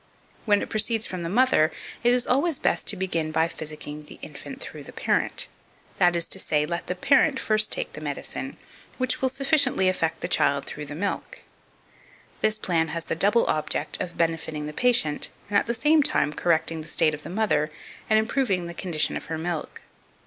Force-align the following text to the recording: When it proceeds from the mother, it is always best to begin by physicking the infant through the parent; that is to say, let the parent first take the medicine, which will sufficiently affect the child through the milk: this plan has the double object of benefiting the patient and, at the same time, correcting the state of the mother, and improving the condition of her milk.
When 0.45 0.63
it 0.63 0.69
proceeds 0.71 1.05
from 1.05 1.21
the 1.21 1.29
mother, 1.29 1.71
it 2.03 2.11
is 2.11 2.25
always 2.25 2.57
best 2.57 2.87
to 2.87 2.95
begin 2.95 3.31
by 3.31 3.47
physicking 3.47 4.05
the 4.05 4.17
infant 4.23 4.59
through 4.59 4.81
the 4.81 4.91
parent; 4.91 5.47
that 5.97 6.15
is 6.15 6.27
to 6.29 6.39
say, 6.39 6.65
let 6.65 6.87
the 6.87 6.95
parent 6.95 7.39
first 7.39 7.71
take 7.71 7.93
the 7.93 8.01
medicine, 8.01 8.57
which 8.97 9.21
will 9.21 9.29
sufficiently 9.29 9.87
affect 9.89 10.21
the 10.21 10.27
child 10.27 10.65
through 10.65 10.87
the 10.87 10.95
milk: 10.95 11.41
this 12.41 12.57
plan 12.57 12.87
has 12.87 13.05
the 13.05 13.15
double 13.15 13.45
object 13.45 14.01
of 14.01 14.17
benefiting 14.17 14.65
the 14.65 14.73
patient 14.73 15.29
and, 15.51 15.55
at 15.59 15.67
the 15.67 15.75
same 15.75 16.01
time, 16.01 16.33
correcting 16.33 16.81
the 16.81 16.87
state 16.87 17.13
of 17.13 17.21
the 17.21 17.29
mother, 17.29 17.69
and 18.09 18.17
improving 18.17 18.65
the 18.65 18.73
condition 18.73 19.15
of 19.15 19.25
her 19.25 19.37
milk. 19.37 19.81